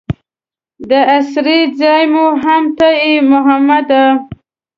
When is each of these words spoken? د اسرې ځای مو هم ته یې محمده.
د 0.89 0.91
اسرې 1.17 1.59
ځای 1.81 2.03
مو 2.13 2.25
هم 2.43 2.63
ته 2.77 2.87
یې 3.03 3.13
محمده. 3.31 4.05